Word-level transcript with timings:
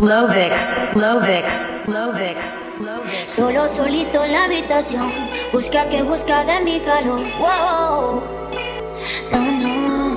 Lovix, 0.00 0.94
Lovix, 0.94 1.72
Lovix, 1.88 2.64
Lovix. 2.78 3.26
Solo 3.26 3.68
solito 3.68 4.22
en 4.22 4.32
la 4.32 4.44
habitación, 4.44 5.10
busca 5.52 5.88
que 5.88 6.02
busca 6.02 6.44
de 6.44 6.60
mi 6.60 6.80
calor. 6.80 7.20
Wow. 7.38 8.22
No, 9.32 9.52
no. 9.60 10.07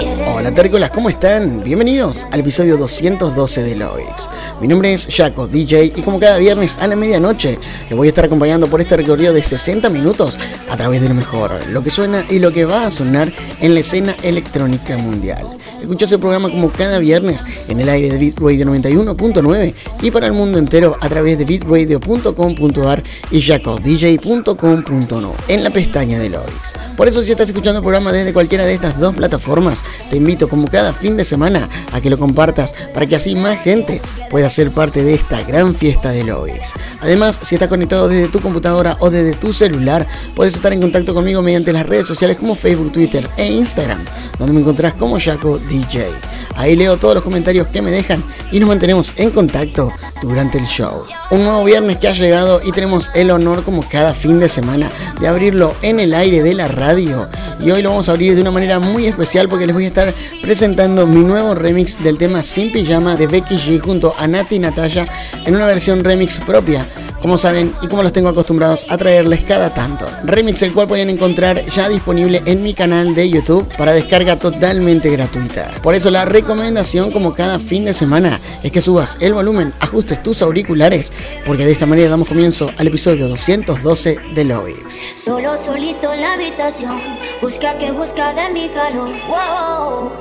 Hola 0.00 0.52
terrícolas, 0.52 0.90
¿cómo 0.90 1.08
están? 1.08 1.62
Bienvenidos 1.62 2.26
al 2.32 2.40
episodio 2.40 2.76
212 2.76 3.62
de 3.62 3.76
Lovix. 3.76 4.28
Mi 4.60 4.66
nombre 4.66 4.92
es 4.92 5.06
Jaco, 5.08 5.46
DJ, 5.46 5.92
y 5.94 6.02
como 6.02 6.18
cada 6.18 6.36
viernes 6.38 6.76
a 6.78 6.88
la 6.88 6.96
medianoche, 6.96 7.60
les 7.88 7.96
voy 7.96 8.08
a 8.08 8.10
estar 8.10 8.24
acompañando 8.24 8.66
por 8.66 8.80
este 8.80 8.96
recorrido 8.96 9.32
de 9.32 9.44
60 9.44 9.88
minutos 9.90 10.36
a 10.68 10.76
través 10.76 11.00
de 11.00 11.08
lo 11.08 11.14
mejor, 11.14 11.52
lo 11.68 11.84
que 11.84 11.90
suena 11.90 12.24
y 12.28 12.40
lo 12.40 12.52
que 12.52 12.64
va 12.64 12.86
a 12.86 12.90
sonar 12.90 13.32
en 13.60 13.74
la 13.74 13.80
escena 13.80 14.16
electrónica 14.22 14.96
mundial. 14.96 15.56
Escucha 15.80 16.06
ese 16.06 16.18
programa 16.18 16.48
como 16.48 16.70
cada 16.70 16.98
viernes 16.98 17.44
en 17.68 17.78
el 17.78 17.90
aire 17.90 18.10
de 18.10 18.18
Beat 18.18 18.38
Radio 18.38 18.64
91.9 18.64 19.74
y 20.00 20.10
para 20.10 20.26
el 20.26 20.32
mundo 20.32 20.58
entero 20.58 20.96
a 20.98 21.08
través 21.10 21.38
de 21.38 21.44
beatradio.com.ar 21.44 23.02
y 23.30 23.40
jacodj.com.no 23.42 25.34
en 25.48 25.62
la 25.62 25.68
pestaña 25.68 26.18
de 26.18 26.30
Lovix. 26.30 26.72
Por 26.96 27.06
eso 27.06 27.20
si 27.20 27.32
estás 27.32 27.50
escuchando 27.50 27.80
el 27.80 27.84
programa 27.84 28.12
desde 28.12 28.32
cualquiera 28.32 28.64
de 28.64 28.72
estas 28.72 28.98
dos 28.98 29.14
plataformas, 29.14 29.83
te 30.10 30.16
invito 30.16 30.48
como 30.48 30.68
cada 30.68 30.92
fin 30.92 31.16
de 31.16 31.24
semana 31.24 31.68
a 31.92 32.00
que 32.00 32.10
lo 32.10 32.18
compartas 32.18 32.74
para 32.92 33.06
que 33.06 33.16
así 33.16 33.34
más 33.34 33.58
gente 33.62 34.00
pueda 34.30 34.50
ser 34.50 34.70
parte 34.70 35.04
de 35.04 35.14
esta 35.14 35.42
gran 35.42 35.74
fiesta 35.74 36.10
de 36.10 36.24
Lovix. 36.24 36.72
Además, 37.00 37.38
si 37.42 37.54
estás 37.54 37.68
conectado 37.68 38.08
desde 38.08 38.28
tu 38.28 38.40
computadora 38.40 38.96
o 39.00 39.10
desde 39.10 39.34
tu 39.34 39.52
celular, 39.52 40.06
puedes 40.34 40.54
estar 40.54 40.72
en 40.72 40.80
contacto 40.80 41.14
conmigo 41.14 41.42
mediante 41.42 41.72
las 41.72 41.86
redes 41.86 42.06
sociales 42.06 42.38
como 42.38 42.54
Facebook, 42.54 42.92
Twitter 42.92 43.28
e 43.36 43.46
Instagram, 43.46 44.04
donde 44.38 44.54
me 44.54 44.60
encontrás 44.60 44.94
como 44.94 45.18
Jaco 45.20 45.58
DJ. 45.58 46.08
Ahí 46.56 46.76
leo 46.76 46.96
todos 46.96 47.16
los 47.16 47.24
comentarios 47.24 47.68
que 47.68 47.82
me 47.82 47.90
dejan 47.90 48.22
y 48.52 48.60
nos 48.60 48.68
mantenemos 48.68 49.14
en 49.16 49.30
contacto 49.30 49.92
durante 50.22 50.58
el 50.58 50.64
show. 50.66 51.04
Un 51.30 51.44
nuevo 51.44 51.64
viernes 51.64 51.98
que 51.98 52.08
ha 52.08 52.12
llegado 52.12 52.60
y 52.64 52.72
tenemos 52.72 53.10
el 53.14 53.30
honor 53.30 53.64
como 53.64 53.82
cada 53.88 54.14
fin 54.14 54.38
de 54.40 54.48
semana 54.48 54.90
de 55.20 55.28
abrirlo 55.28 55.74
en 55.82 56.00
el 56.00 56.14
aire 56.14 56.42
de 56.42 56.54
la 56.54 56.68
radio. 56.68 57.28
Y 57.60 57.70
hoy 57.70 57.82
lo 57.82 57.90
vamos 57.90 58.08
a 58.08 58.12
abrir 58.12 58.34
de 58.34 58.40
una 58.40 58.50
manera 58.50 58.78
muy 58.78 59.06
especial 59.06 59.48
porque 59.48 59.66
les 59.66 59.73
voy 59.74 59.84
a 59.84 59.88
estar 59.88 60.14
presentando 60.40 61.04
mi 61.06 61.24
nuevo 61.24 61.54
remix 61.54 62.02
del 62.02 62.16
tema 62.16 62.42
Sin 62.44 62.70
Pijama 62.70 63.16
de 63.16 63.26
Becky 63.26 63.56
G 63.56 63.80
junto 63.80 64.14
a 64.16 64.28
Nati 64.28 64.60
Natalia 64.60 65.04
en 65.44 65.56
una 65.56 65.66
versión 65.66 66.04
remix 66.04 66.38
propia 66.38 66.86
como 67.24 67.38
saben 67.38 67.74
y 67.80 67.86
como 67.86 68.02
los 68.02 68.12
tengo 68.12 68.28
acostumbrados 68.28 68.84
a 68.90 68.98
traerles 68.98 69.44
cada 69.44 69.72
tanto. 69.72 70.06
Remix 70.24 70.60
el 70.60 70.74
cual 70.74 70.88
pueden 70.88 71.08
encontrar 71.08 71.64
ya 71.70 71.88
disponible 71.88 72.42
en 72.44 72.62
mi 72.62 72.74
canal 72.74 73.14
de 73.14 73.30
YouTube 73.30 73.66
para 73.78 73.94
descarga 73.94 74.38
totalmente 74.38 75.08
gratuita. 75.08 75.70
Por 75.82 75.94
eso 75.94 76.10
la 76.10 76.26
recomendación 76.26 77.10
como 77.12 77.32
cada 77.32 77.58
fin 77.58 77.86
de 77.86 77.94
semana 77.94 78.38
es 78.62 78.70
que 78.70 78.82
subas 78.82 79.16
el 79.22 79.32
volumen, 79.32 79.72
ajustes 79.80 80.22
tus 80.22 80.42
auriculares, 80.42 81.14
porque 81.46 81.64
de 81.64 81.72
esta 81.72 81.86
manera 81.86 82.10
damos 82.10 82.28
comienzo 82.28 82.70
al 82.76 82.88
episodio 82.88 83.26
212 83.26 84.18
de 84.34 84.44
Lovix. 84.44 85.00
Solo 85.14 85.56
solito 85.56 86.12
en 86.12 86.20
la 86.20 86.34
habitación, 86.34 87.00
busca 87.40 87.78
que 87.78 87.90
busca 87.90 88.34
de 88.34 88.52
mi 88.52 88.68
calor. 88.68 89.14
Wow. 89.28 90.12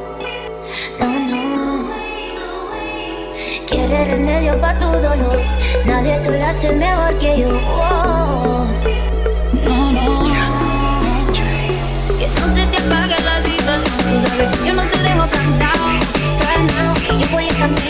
No, 1.02 1.20
no. 1.20 1.63
Quiere 3.68 4.06
remedio 4.06 4.60
para 4.60 4.78
tu 4.80 4.86
dolor. 4.86 5.40
Nadie 5.86 6.18
te 6.20 6.38
lo 6.38 6.46
hace 6.46 6.72
mejor 6.74 7.18
que 7.20 7.40
yo. 7.40 7.50
Wow. 7.50 8.68
No, 9.66 9.92
no. 9.92 10.04
Que 12.20 12.28
no 12.28 12.56
se 12.56 12.66
te 12.68 12.78
apague 12.78 13.16
la 13.24 13.42
situación. 13.42 14.22
Tú 14.22 14.28
sabes 14.28 14.58
que 14.58 14.68
yo 14.68 14.74
no 14.74 14.84
te 14.84 14.98
dejo 15.00 15.26
cantado. 15.32 15.86
Cantado. 16.40 16.94
Yo 17.20 17.28
voy 17.32 17.46
a 17.46 17.54
cantar. 17.54 17.84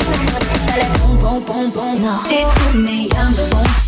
Dale, 0.68 0.86
pum, 1.00 1.18
pum, 1.20 1.42
pum, 1.42 1.72
pum. 1.72 2.02
No. 2.02 2.24
Si 2.26 2.38
tú 2.44 2.78
me 2.78 3.08
llamas, 3.08 3.40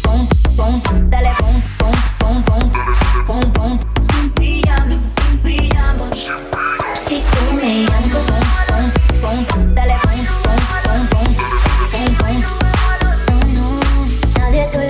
pum, 0.01 0.27
pum, 0.55 0.81
pum. 0.81 1.09
Dale, 1.09 1.31
pum, 1.37 1.61
pum, 1.77 1.95
pum, 2.19 2.43
pum. 2.43 2.71
Pum, 3.27 3.53
pum. 3.53 3.79
Sin 3.99 4.29
pijama, 4.31 4.95
sin 5.03 5.37
pijama. 5.39 6.09
Si 6.93 7.21
tú 7.21 7.55
me 7.55 7.83
llamas, 7.83 8.03
pum, 8.67 8.91
pum, 9.21 9.45
pum. 9.45 9.75
Dale, 9.75 9.95
pum, 10.03 10.25
pum, 10.43 10.59
pum. 10.83 11.07
Pum, 11.09 11.54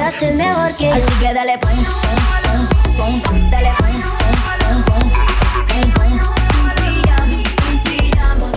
Hace 0.06 0.32
mejor 0.34 0.72
que 0.76 0.86
yo. 0.86 0.94
Así 0.94 1.12
que 1.20 1.34
dale, 1.34 1.58
pum, 1.58 1.72
pum, 1.72 2.68
pum, 2.96 3.22
pum. 3.22 3.50
Dale. 3.50 3.72
Pum, 3.80 4.84
pum. 4.84 5.12
Sin 6.48 6.70
pijama, 6.76 7.38
sin 7.64 7.80
pijama. 7.80 8.52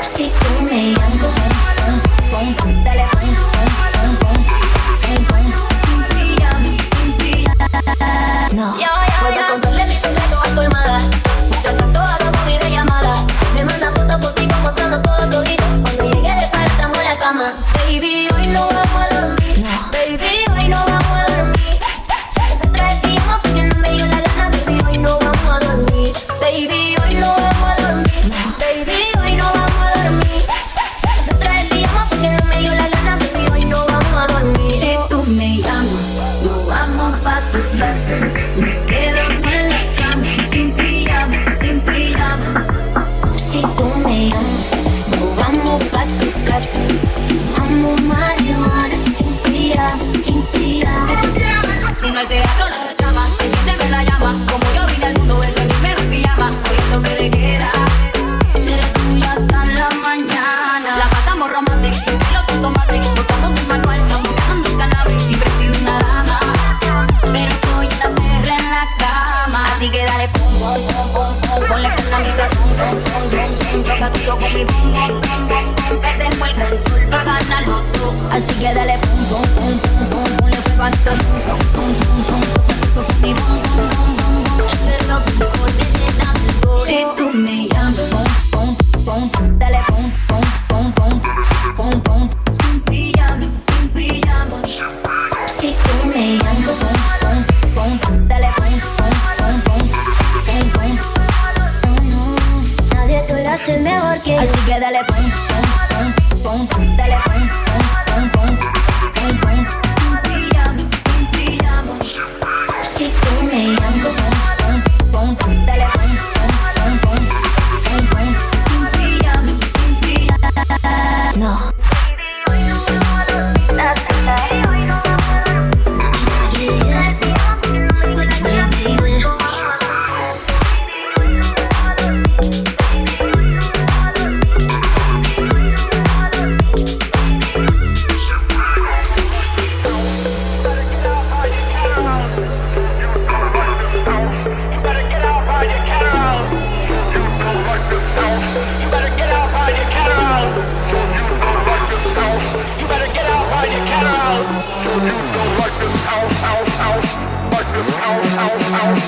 Si 0.00 0.30
tú 0.30 0.62
me 0.64 0.92
llamas, 0.92 1.36
pum, 1.84 2.00
pum, 2.30 2.54
pum. 2.54 2.84
Dale, 2.84 3.04
pum, 3.12 3.20
pum, 3.20 3.68
pum, 3.92 4.16
pum. 4.16 4.36
Pum, 5.02 5.20
pum. 5.26 5.44
Sin 5.82 5.98
pijama, 6.08 6.70
sin. 8.48 8.56
No. 8.56 8.91
Le 78.62 78.72
dale 78.74 78.96
pum 79.00 79.24
pum 79.28 79.42
pum 79.56 79.76
pum 79.80 80.06
pum, 80.08 80.36
pum 80.36 80.48
le 80.48 80.54
fuego 80.54 80.82
a 80.82 80.90
mis 80.90 81.02
zoom 81.02 81.58
zoom 81.74 81.94
zoom 81.96 82.22
zoom 82.22 82.42
zoom. 82.42 82.61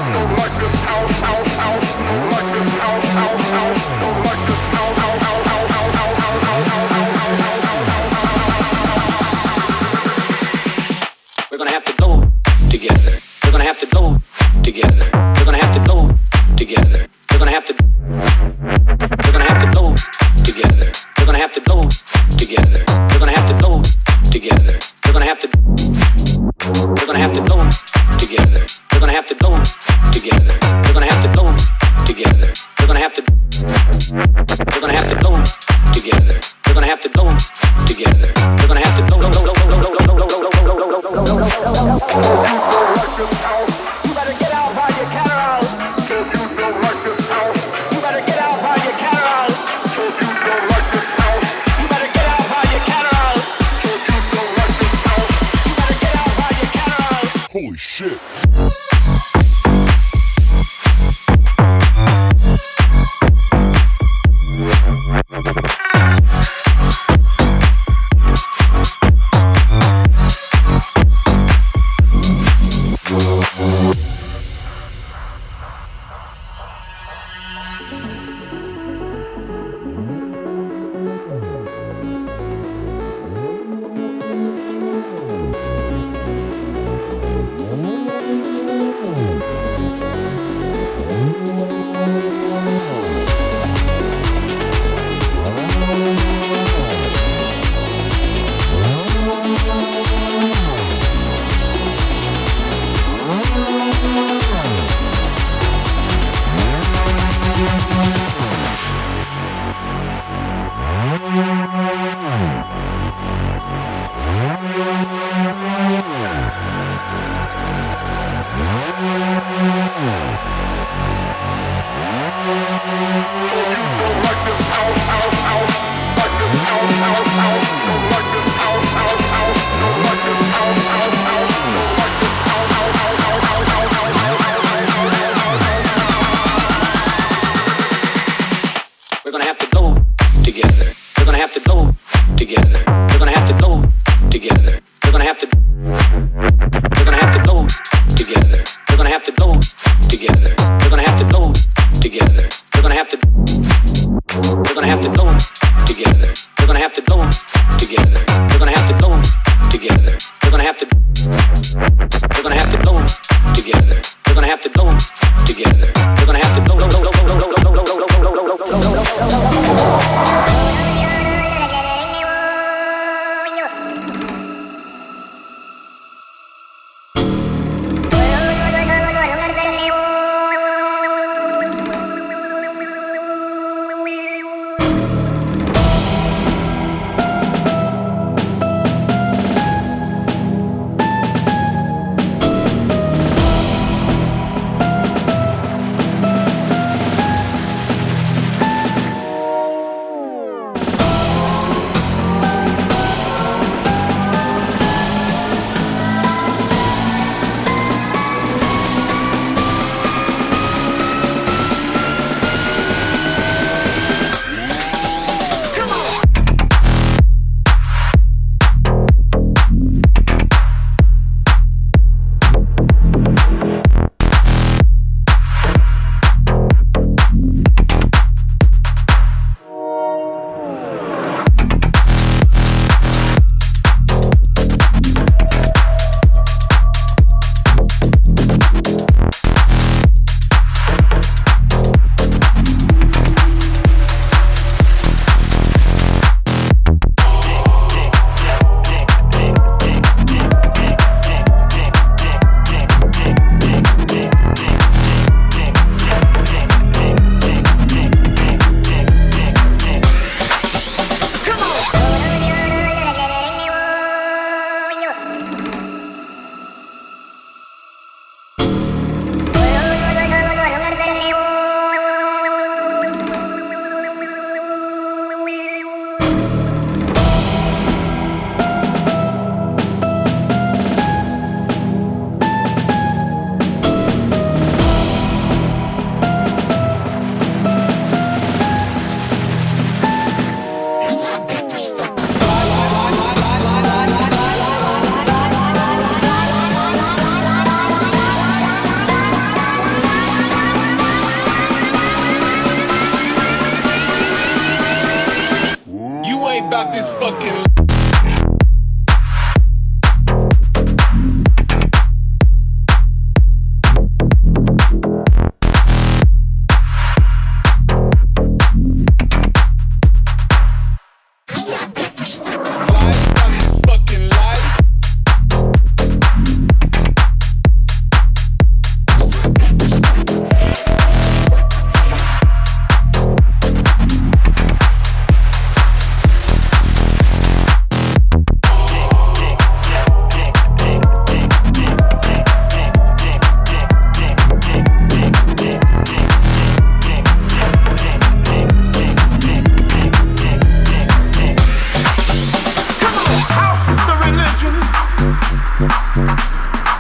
house, 0.03 0.13
don't 0.13 0.37
like 0.39 0.61
this 0.61 0.81
house, 0.81 1.21
house. 1.21 1.44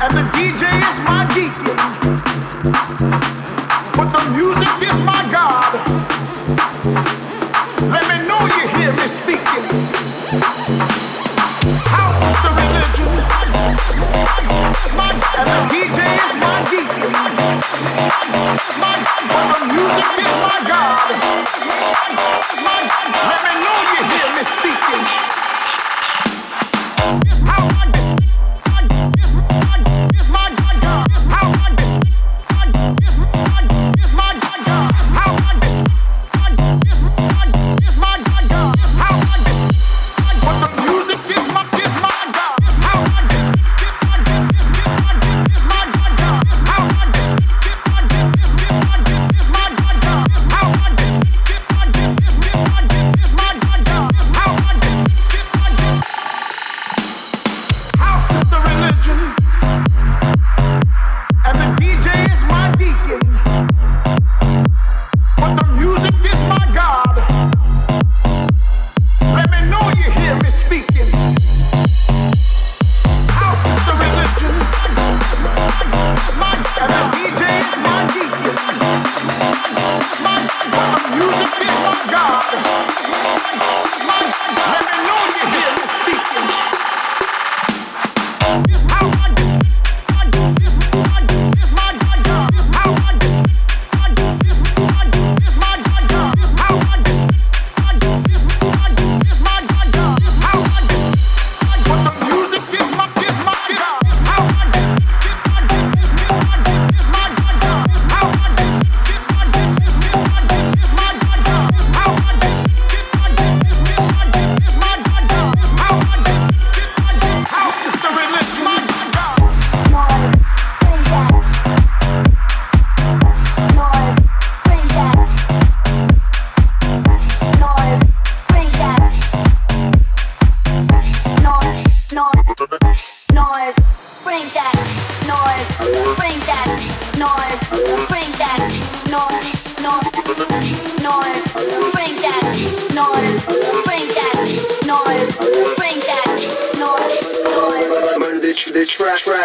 and 0.05 0.13
the 0.13 0.23
DJ 0.37 0.65
is 0.91 0.99
my 1.09 1.25
geek, 1.35 1.55
But 3.97 4.13
the 4.13 4.31
music. 4.37 4.64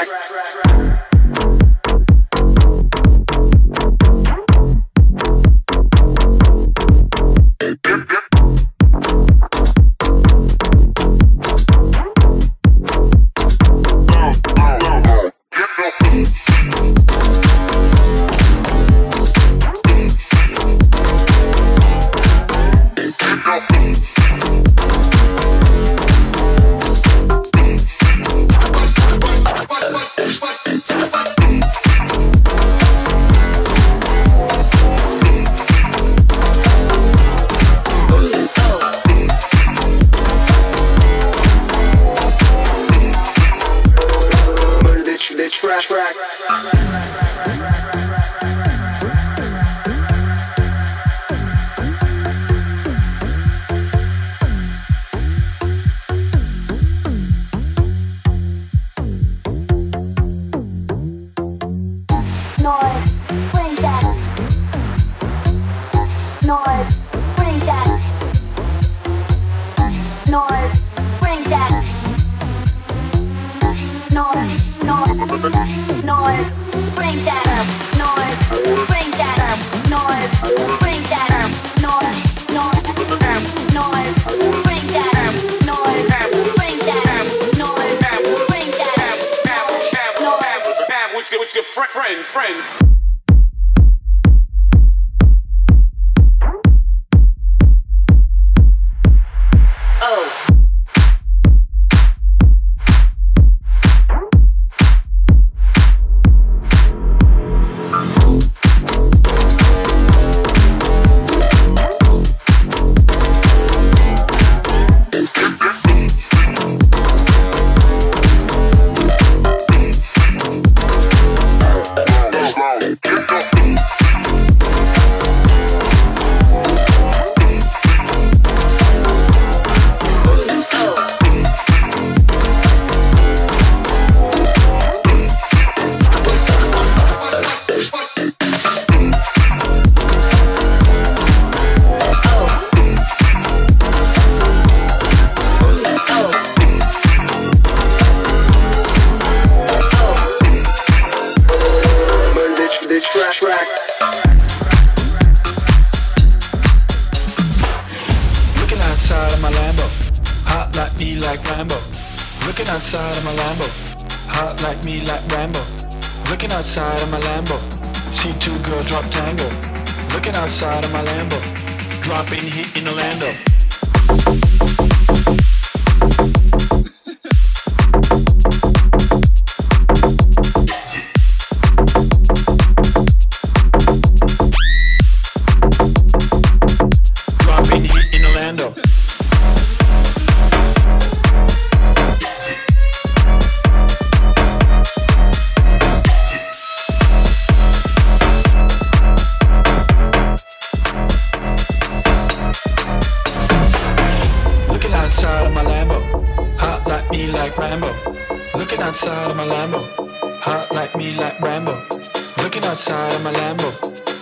track. 0.06 0.39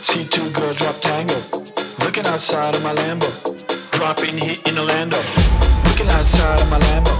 See 0.07 0.25
two 0.25 0.49
girls 0.51 0.75
drop 0.75 0.95
tango. 1.01 1.35
Looking 1.99 2.25
outside 2.27 2.73
of 2.73 2.81
my 2.81 2.93
Lambo. 2.93 3.27
Dropping 3.91 4.37
hit 4.37 4.65
in 4.69 4.77
Orlando. 4.77 5.17
Looking 5.83 6.07
outside 6.07 6.61
of 6.61 6.71
my 6.71 6.79
Lambo. 6.79 7.11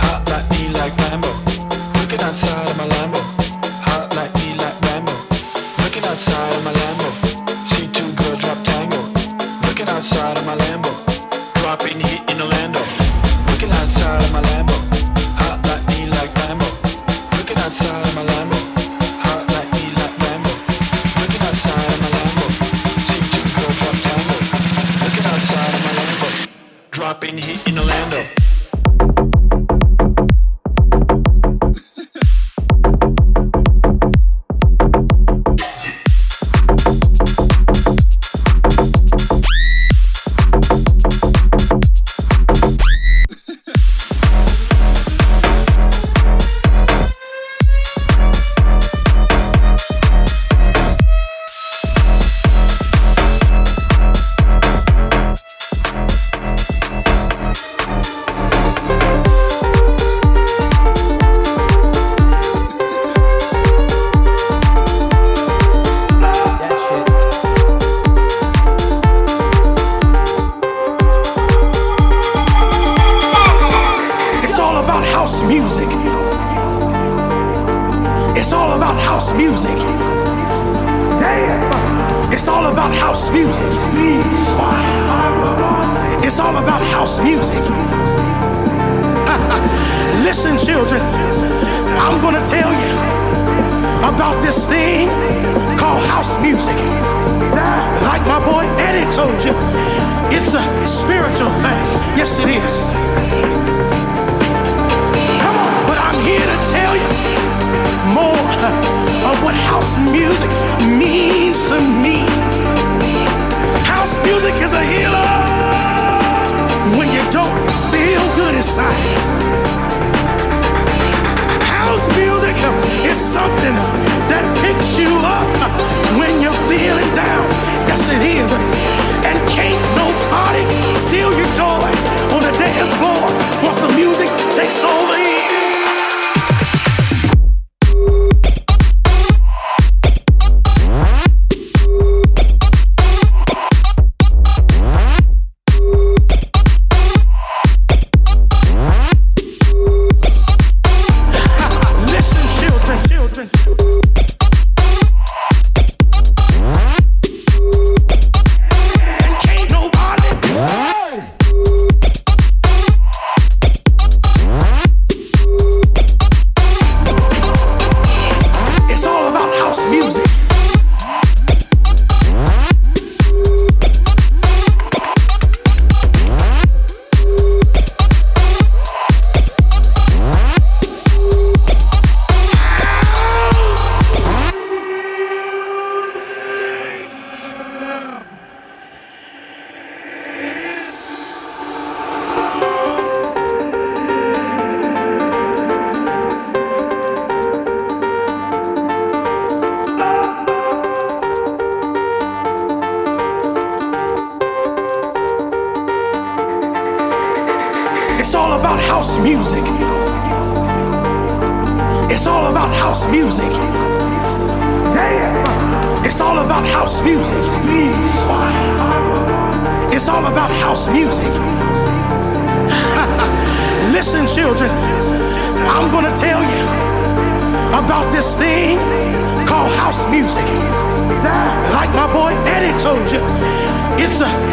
Hot 0.00 0.26
like 0.30 0.48
me 0.52 0.70
like 0.80 0.94
Lambo. 1.04 1.28
Looking 2.00 2.22
outside 2.22 2.70
of 2.70 2.76
my 2.78 2.88
Lambo. 2.88 3.31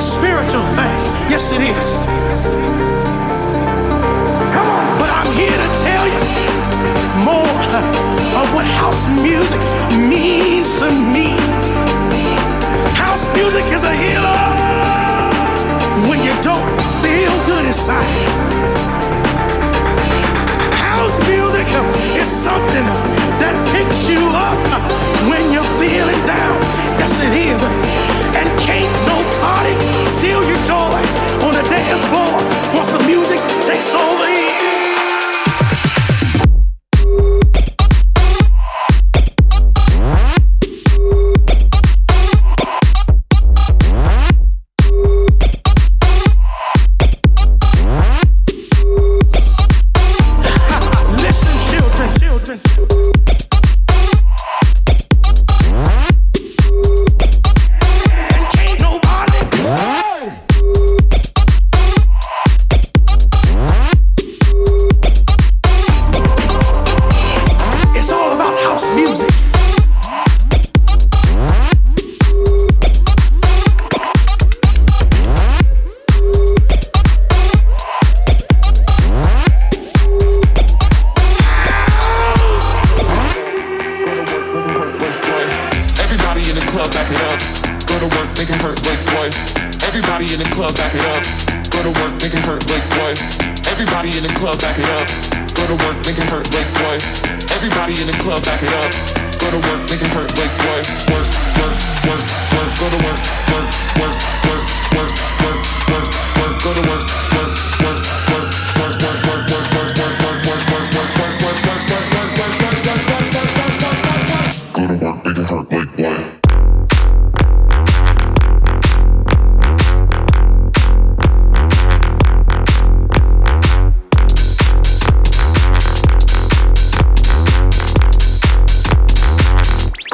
spiritual 0.02 0.64
thing. 0.80 0.96
Yes, 1.30 1.52
it 1.52 1.62
is. 1.62 1.88
But 5.00 5.10
I'm 5.12 5.32
here 5.36 5.52
to 5.52 5.70
tell 5.84 6.06
you 6.08 6.22
more 7.28 7.60
of 8.40 8.48
what 8.56 8.66
house 8.66 9.04
music 9.22 9.60
means 9.92 10.80
to 10.80 10.90
me. 10.92 11.36
House 12.96 13.28
music 13.36 13.66
is 13.76 13.84
a 13.84 13.94
healer 13.94 14.40
when 16.08 16.24
you 16.24 16.34
don't 16.42 16.70
feel 17.04 17.34
good 17.46 17.66
inside. 17.66 18.08
House 20.80 21.18
music 21.28 21.68
is 22.16 22.28
something 22.28 22.86
that 23.44 23.56
picks 23.76 24.08
you 24.08 24.24
up 24.32 24.60
when 25.30 25.52
you're 25.52 25.72
feeling 25.76 26.22
down. 26.26 26.56
Yes, 27.00 27.20
it 27.20 27.34
is. 27.36 28.19
And 28.36 28.48
can't 28.60 28.92
nobody 29.08 29.74
steal 30.08 30.44
your 30.44 30.60
joy 30.66 31.00
on 31.46 31.54
the 31.54 31.64
dance 31.70 32.04
floor 32.06 32.36
once 32.76 32.92
the 32.92 33.04
music 33.08 33.40
takes 33.66 33.94
over. 33.96 34.89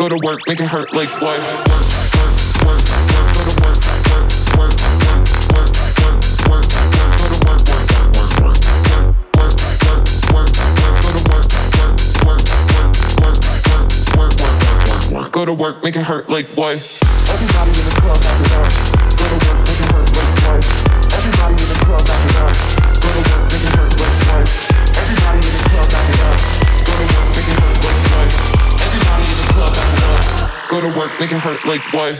go 0.09 0.19
to 0.19 0.25
work, 0.25 0.39
make 0.45 0.59
it 0.59 0.67
hurt 0.67 0.93
like 0.93 1.09
what? 1.19 1.39
Go 1.39 1.73
to 1.73 1.89
work, 3.65 3.81
work, 3.81 4.21
work, 4.55 4.69
work, 4.69 4.77
work, 4.77 5.25
work, 5.49 5.73
work, 5.89 6.21
work, 6.45 6.65
go 7.17 7.25
to 7.25 7.39
work, 7.41 7.61
work, 7.65 7.89
work, 8.13 8.29
work, 8.45 8.69
work, 9.33 9.49
work, 9.49 9.57
work, 9.65 10.29
work, 10.31 10.53
go 11.01 11.09
to 11.09 11.21
work, 11.31 11.49
work, 12.21 12.37
work, 12.37 12.45
work, 13.17 13.41
work, 13.41 13.81
work, 14.17 14.37
work, 14.45 15.11
work, 15.11 15.31
go 15.31 15.41
to 15.45 15.53
work, 15.53 15.83
make 15.83 15.95
it 15.95 16.03
hurt 16.03 16.29
like 16.29 16.45
what? 16.49 16.77
Everybody 17.27 17.71
in 17.71 17.85
the 17.85 17.93
club, 18.01 19.14
Go 30.85 30.91
to 30.91 30.99
work, 30.99 31.19
make 31.19 31.31
it 31.31 31.41
hurt 31.41 31.65
like 31.65 31.81
what? 31.93 32.13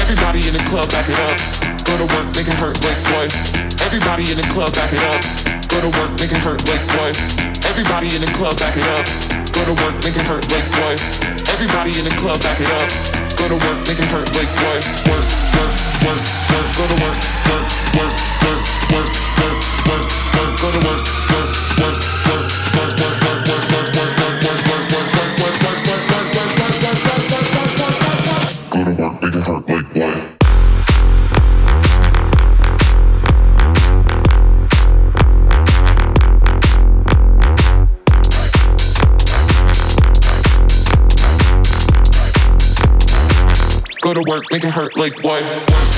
Everybody 0.00 0.48
in 0.48 0.54
the 0.54 0.64
club, 0.64 0.88
back 0.88 1.04
it 1.04 1.20
up. 1.20 1.36
Go 1.84 1.98
to 1.98 2.06
work, 2.08 2.32
make 2.34 2.48
it 2.48 2.56
hurt 2.56 2.80
like 2.80 2.96
what? 3.12 3.28
Everybody 3.84 4.30
in 4.32 4.38
the 4.38 4.48
club, 4.54 4.72
back 4.72 4.90
it 4.94 5.04
up. 5.04 5.20
Go 5.68 5.80
to 5.82 5.98
work, 6.00 6.18
make 6.18 6.32
it 6.32 6.38
hurt 6.38 6.64
like 6.66 6.80
what? 6.96 7.12
Everybody 7.68 8.06
in 8.16 8.22
the 8.22 8.32
club, 8.32 8.58
back 8.58 8.74
it 8.74 8.88
up. 8.96 9.04
Go 9.52 9.66
to 9.66 9.74
work, 9.84 10.02
make 10.02 10.16
it 10.16 10.24
hurt 10.24 10.48
like 10.50 10.64
what? 10.80 11.39
Everybody 11.60 11.90
in 11.98 12.04
the 12.06 12.16
club, 12.16 12.40
back 12.40 12.58
it 12.58 12.72
up. 12.72 12.88
Go 13.36 13.46
to 13.46 13.54
work, 13.54 13.86
make 13.86 13.98
it 14.00 14.08
hurt 14.08 14.24
like 14.32 14.48
what? 14.64 14.80
Work, 15.12 15.28
work, 15.60 15.76
work, 16.08 16.24
work. 16.56 16.68
Go 16.72 16.88
to 16.88 16.96
work, 17.04 17.20
work, 17.52 17.68
work, 18.00 18.29
work, 44.22 44.44
make 44.50 44.64
it 44.64 44.70
hurt 44.70 44.96
like 44.96 45.22
what? 45.22 45.89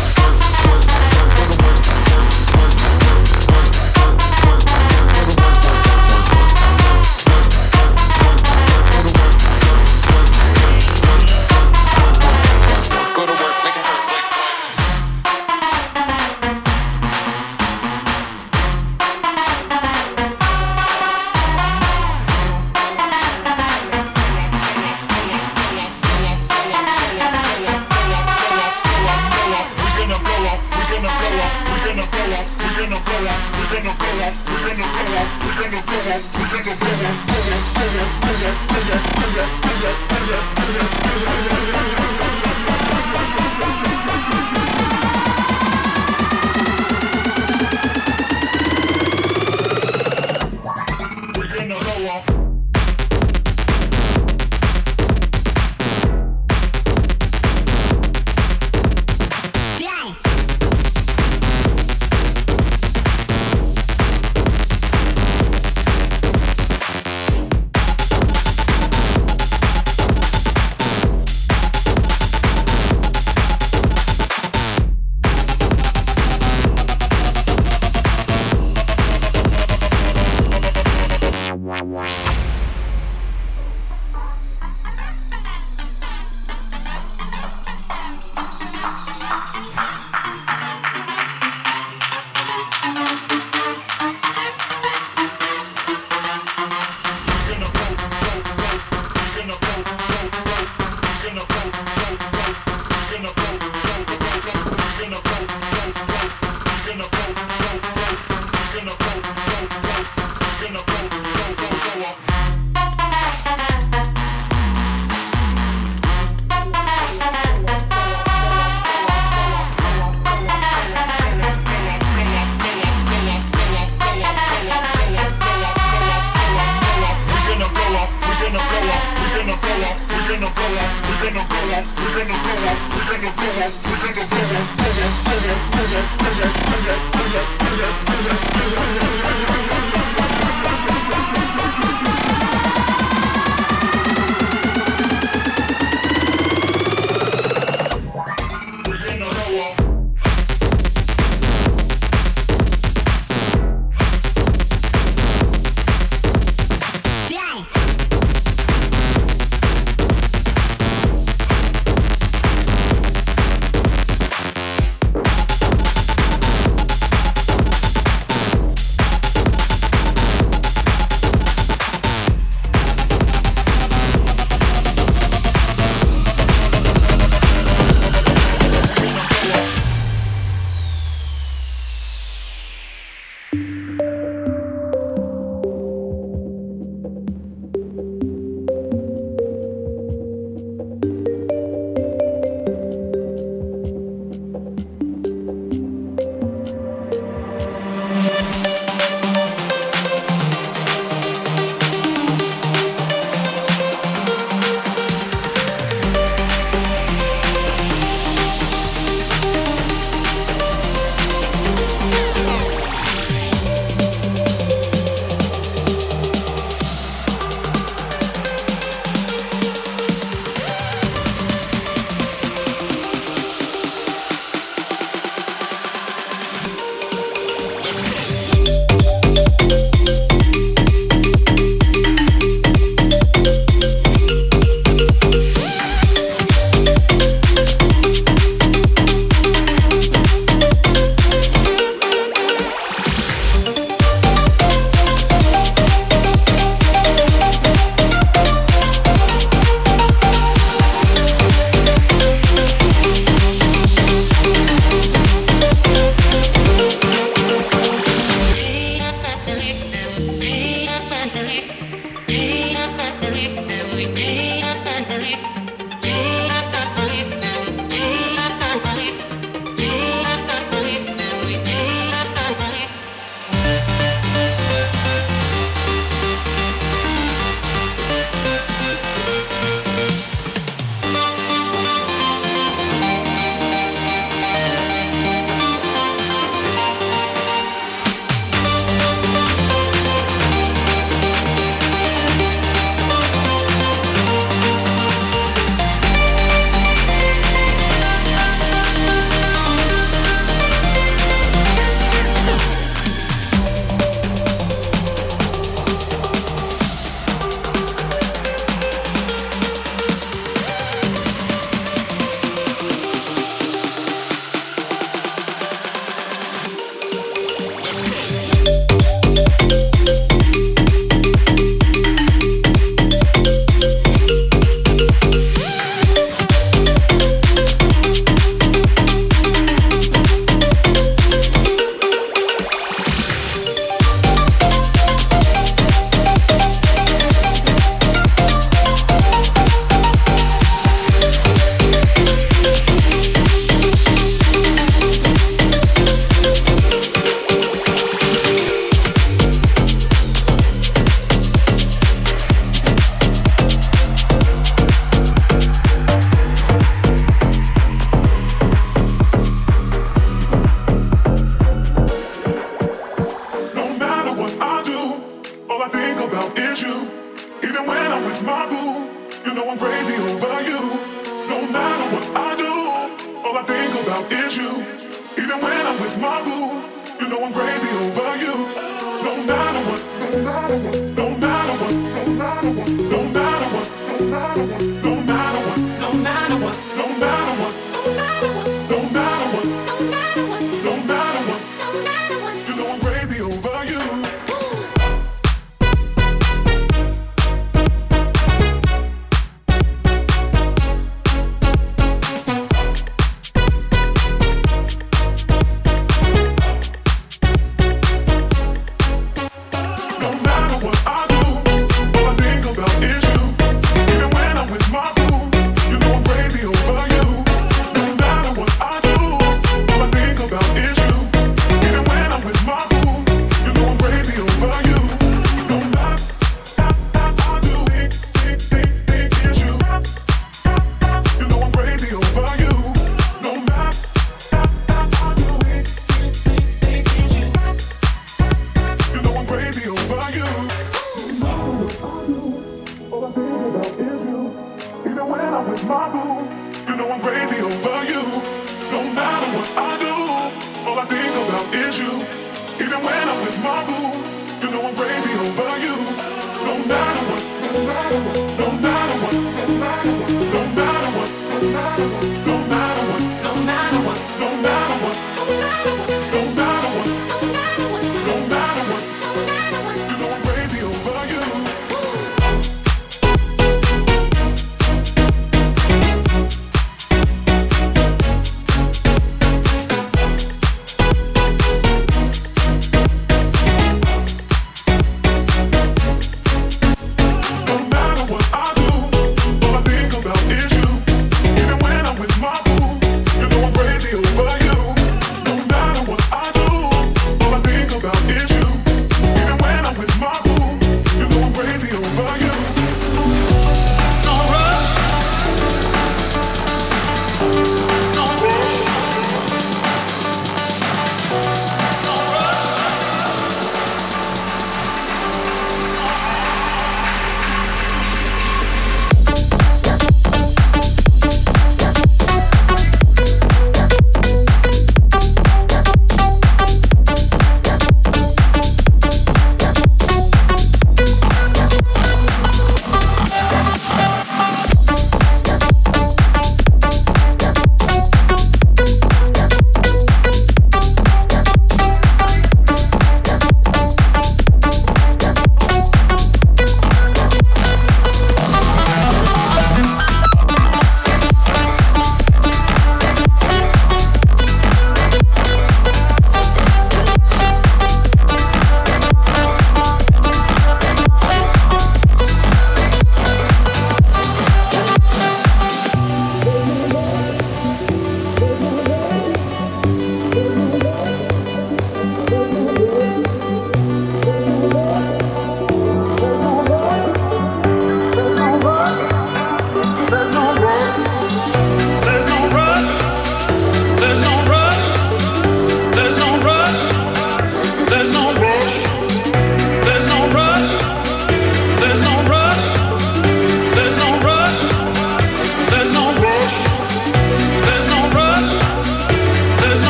Miller. 261.35 262.02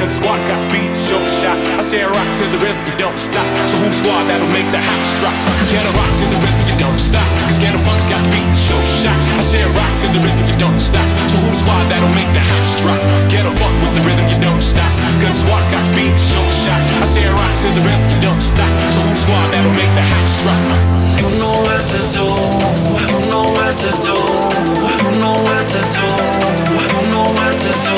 Cause 0.00 0.16
squad's 0.16 0.40
got 0.48 0.56
speed 0.64 0.88
to 0.88 1.00
show 1.12 1.20
the 1.20 1.32
shot. 1.44 1.60
I 1.76 1.84
say 1.84 2.00
rock 2.00 2.24
to 2.40 2.44
the 2.48 2.56
rhythm, 2.64 2.80
you 2.88 2.96
don't 2.96 3.20
stop. 3.20 3.44
So 3.68 3.76
who's 3.84 3.92
the 3.92 4.00
squad 4.00 4.24
that'll 4.32 4.48
make 4.48 4.64
the 4.72 4.80
house 4.80 5.12
drop? 5.20 5.36
Get 5.68 5.84
a 5.84 5.92
rock 5.92 6.08
to 6.08 6.24
the 6.24 6.40
rhythm, 6.40 6.64
you 6.72 6.76
don't 6.80 6.96
stop. 6.96 7.28
Cause 7.44 7.60
get 7.60 7.76
a 7.76 7.80
funk's 7.84 8.08
got 8.08 8.24
beat 8.32 8.48
show 8.56 8.80
the 8.80 8.96
shot. 9.04 9.18
I 9.36 9.44
say 9.44 9.60
rock 9.76 9.92
to 10.00 10.08
the 10.08 10.24
rhythm, 10.24 10.40
you 10.48 10.56
don't 10.56 10.80
stop. 10.80 11.04
So 11.28 11.36
who's 11.44 11.52
the 11.52 11.68
squad 11.68 11.84
that'll 11.92 12.16
make 12.16 12.32
the 12.32 12.40
house 12.40 12.80
drop? 12.80 12.96
Get 13.28 13.44
a 13.44 13.52
fuck 13.52 13.76
with 13.84 13.92
the 13.92 14.02
rhythm, 14.08 14.24
you 14.32 14.40
don't 14.40 14.64
stop. 14.64 14.88
Cause 15.20 15.36
squad's 15.36 15.68
got 15.68 15.84
speed 15.84 16.16
to 16.16 16.24
show 16.32 16.44
the 16.48 16.56
shot. 16.64 16.80
I 16.80 17.04
say 17.04 17.28
rock 17.28 17.52
to 17.60 17.68
the 17.76 17.84
rhythm, 17.84 18.08
you 18.08 18.20
don't 18.24 18.40
stop. 18.40 18.72
So 18.96 19.04
who 19.04 19.12
the 19.12 19.20
squad 19.20 19.52
that'll 19.52 19.76
make 19.76 19.92
the 19.92 20.06
house 20.16 20.34
drop? 20.40 20.60
You 21.20 21.28
know 21.44 21.60
what 21.60 21.84
to 21.92 22.00
do. 22.08 22.24
You 23.04 23.18
know 23.28 23.52
what 23.52 23.76
to 23.76 23.90
do. 24.00 24.16
You 24.16 25.08
know 25.20 25.36
what 25.44 25.64
to 25.76 25.80
do. 25.92 26.08
You 26.88 27.00
know 27.12 27.28
what 27.36 27.52
to 27.52 27.72
do. 27.84 27.89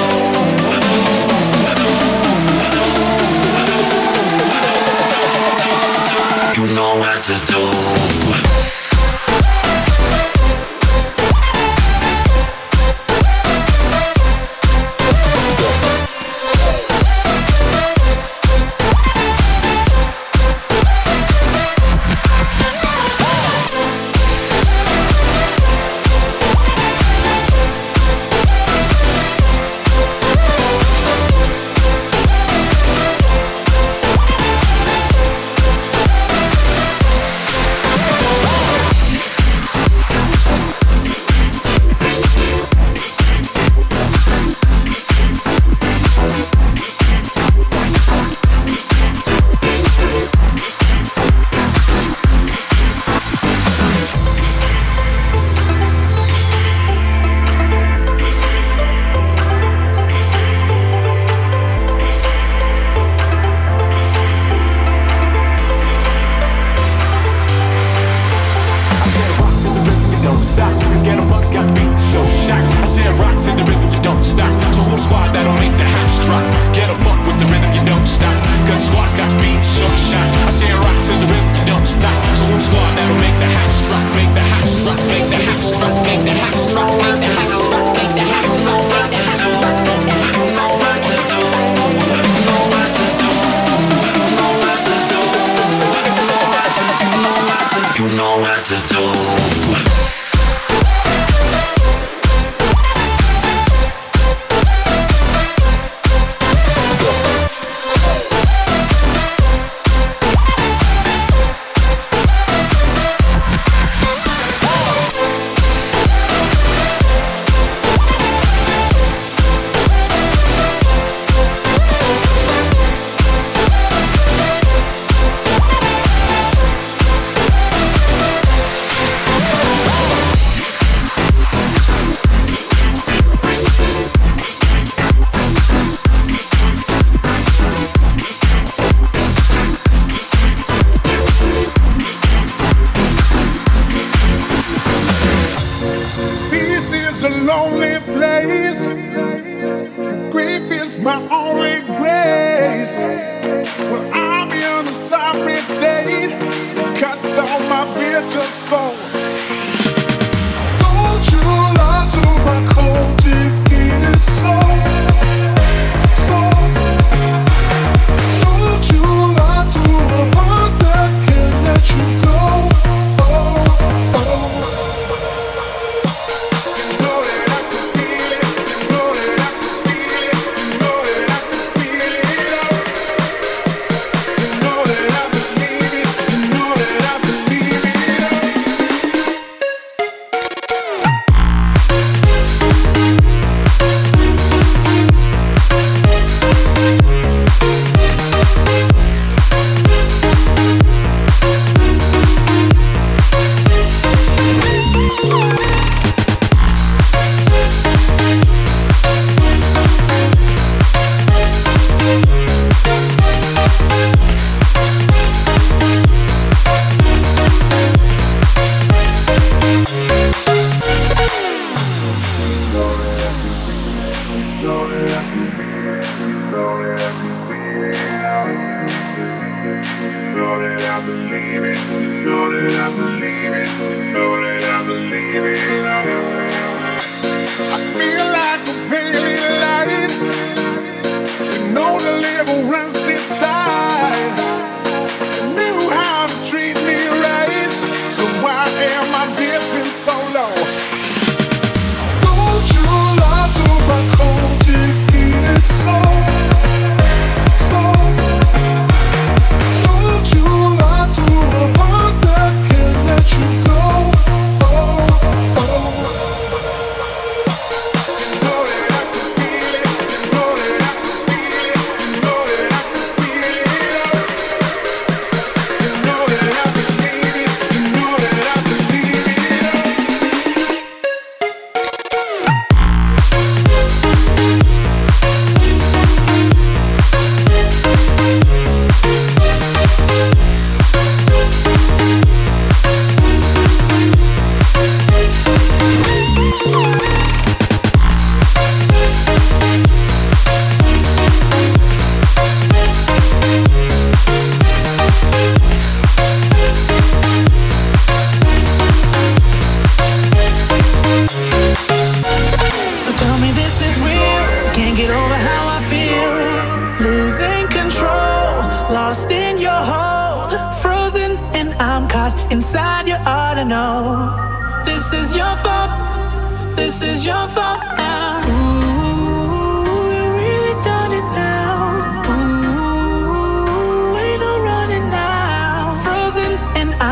To 7.23 7.33
do. 7.47 8.12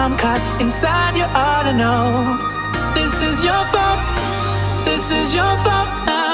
I'm 0.01 0.17
caught 0.17 0.41
inside 0.63 1.15
your 1.15 1.29
heart. 1.29 1.67
I 1.67 1.73
know. 1.73 2.39
This 2.95 3.13
is 3.23 3.45
your 3.45 3.63
fault. 3.69 4.01
This 4.87 5.11
is 5.13 5.35
your 5.35 5.55
fault 5.63 5.91
now. 6.07 6.30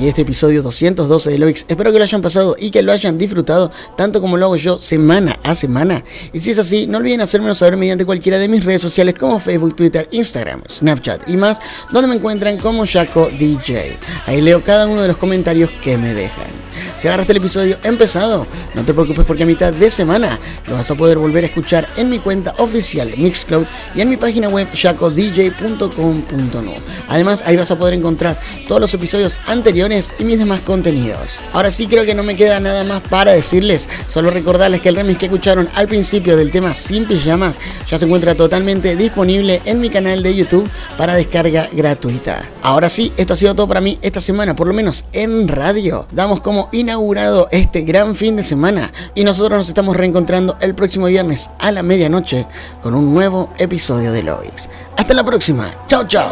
Aquí 0.00 0.08
este 0.08 0.22
episodio 0.22 0.62
212 0.62 1.30
de 1.30 1.38
Loix. 1.38 1.66
Espero 1.68 1.92
que 1.92 1.98
lo 1.98 2.04
hayan 2.04 2.22
pasado 2.22 2.56
y 2.58 2.70
que 2.70 2.82
lo 2.82 2.90
hayan 2.90 3.18
disfrutado 3.18 3.70
tanto 3.98 4.22
como 4.22 4.38
lo 4.38 4.46
hago 4.46 4.56
yo 4.56 4.78
semana 4.78 5.38
a 5.42 5.54
semana. 5.54 6.02
Y 6.32 6.40
si 6.40 6.52
es 6.52 6.58
así, 6.58 6.86
no 6.86 6.96
olviden 6.96 7.20
hacérmelo 7.20 7.54
saber 7.54 7.76
mediante 7.76 8.06
cualquiera 8.06 8.38
de 8.38 8.48
mis 8.48 8.64
redes 8.64 8.80
sociales 8.80 9.12
como 9.18 9.38
Facebook, 9.38 9.76
Twitter, 9.76 10.08
Instagram, 10.10 10.62
Snapchat 10.70 11.28
y 11.28 11.36
más, 11.36 11.58
donde 11.92 12.08
me 12.08 12.14
encuentran 12.14 12.56
como 12.56 12.86
Jaco 12.86 13.28
DJ. 13.38 13.98
Ahí 14.24 14.40
leo 14.40 14.64
cada 14.64 14.86
uno 14.86 15.02
de 15.02 15.08
los 15.08 15.18
comentarios 15.18 15.70
que 15.82 15.98
me 15.98 16.14
dejan. 16.14 16.59
Si 16.98 17.08
agarraste 17.08 17.32
el 17.32 17.38
episodio 17.38 17.76
empezado, 17.82 18.46
no 18.74 18.84
te 18.84 18.94
preocupes 18.94 19.26
porque 19.26 19.42
a 19.42 19.46
mitad 19.46 19.72
de 19.72 19.90
semana 19.90 20.38
lo 20.68 20.74
vas 20.74 20.90
a 20.90 20.94
poder 20.94 21.18
volver 21.18 21.44
a 21.44 21.46
escuchar 21.46 21.88
en 21.96 22.10
mi 22.10 22.18
cuenta 22.18 22.54
oficial 22.58 23.12
Mixcloud 23.16 23.66
y 23.94 24.00
en 24.00 24.08
mi 24.08 24.16
página 24.16 24.48
web 24.48 24.68
jacodj.com.no. 24.72 26.74
Además, 27.08 27.42
ahí 27.46 27.56
vas 27.56 27.70
a 27.70 27.78
poder 27.78 27.94
encontrar 27.94 28.38
todos 28.68 28.80
los 28.80 28.94
episodios 28.94 29.40
anteriores 29.46 30.12
y 30.18 30.24
mis 30.24 30.38
demás 30.38 30.60
contenidos. 30.60 31.40
Ahora 31.52 31.70
sí 31.70 31.86
creo 31.86 32.04
que 32.04 32.14
no 32.14 32.22
me 32.22 32.36
queda 32.36 32.60
nada 32.60 32.84
más 32.84 33.00
para 33.00 33.32
decirles, 33.32 33.88
solo 34.06 34.30
recordarles 34.30 34.80
que 34.80 34.90
el 34.90 34.96
remix 34.96 35.18
que 35.18 35.26
escucharon 35.26 35.68
al 35.74 35.88
principio 35.88 36.36
del 36.36 36.50
tema 36.50 36.74
Sin 36.74 37.06
Pijamas 37.06 37.58
ya 37.88 37.98
se 37.98 38.04
encuentra 38.04 38.34
totalmente 38.34 38.96
disponible 38.96 39.62
en 39.64 39.80
mi 39.80 39.90
canal 39.90 40.22
de 40.22 40.34
YouTube 40.34 40.68
para 40.96 41.14
descarga 41.14 41.68
gratuita. 41.72 42.48
Ahora 42.62 42.88
sí, 42.88 43.12
esto 43.16 43.34
ha 43.34 43.36
sido 43.36 43.54
todo 43.54 43.68
para 43.68 43.80
mí 43.80 43.98
esta 44.02 44.20
semana, 44.20 44.54
por 44.54 44.66
lo 44.66 44.74
menos 44.74 45.06
en 45.12 45.48
radio. 45.48 46.06
Damos 46.12 46.40
como 46.40 46.59
inaugurado 46.72 47.48
este 47.50 47.82
gran 47.82 48.14
fin 48.14 48.36
de 48.36 48.42
semana 48.42 48.92
y 49.14 49.24
nosotros 49.24 49.56
nos 49.56 49.68
estamos 49.68 49.96
reencontrando 49.96 50.56
el 50.60 50.74
próximo 50.74 51.06
viernes 51.06 51.50
a 51.58 51.70
la 51.72 51.82
medianoche 51.82 52.46
con 52.82 52.94
un 52.94 53.14
nuevo 53.14 53.50
episodio 53.58 54.12
de 54.12 54.22
Lois. 54.22 54.68
Hasta 54.96 55.14
la 55.14 55.24
próxima. 55.24 55.70
Chao, 55.86 56.06
chao. 56.06 56.30